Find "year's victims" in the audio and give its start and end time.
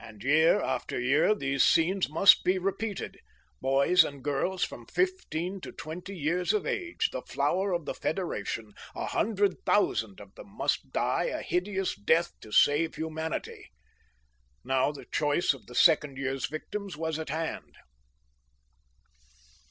16.16-16.96